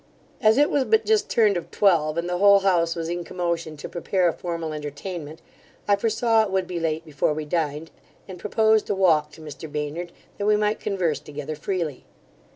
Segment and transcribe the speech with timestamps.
[0.41, 3.77] As it was but just turned of twelve, and the whole house was in commotion
[3.77, 5.43] to prepare a formal entertainment,
[5.87, 7.91] I foresaw it would be late before we dined,
[8.27, 12.03] and proposed a walk to Mr Baynard, that we might converse together freely.